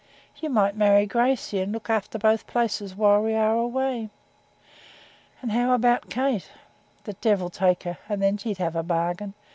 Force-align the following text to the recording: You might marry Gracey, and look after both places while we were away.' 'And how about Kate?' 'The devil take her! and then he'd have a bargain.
You 0.37 0.49
might 0.49 0.75
marry 0.75 1.05
Gracey, 1.05 1.59
and 1.59 1.71
look 1.71 1.87
after 1.87 2.17
both 2.17 2.47
places 2.47 2.95
while 2.95 3.21
we 3.21 3.33
were 3.33 3.51
away.' 3.53 4.09
'And 5.43 5.51
how 5.51 5.73
about 5.75 6.09
Kate?' 6.09 6.49
'The 7.03 7.13
devil 7.21 7.51
take 7.51 7.83
her! 7.83 7.99
and 8.09 8.19
then 8.19 8.37
he'd 8.39 8.57
have 8.57 8.75
a 8.75 8.81
bargain. 8.81 9.35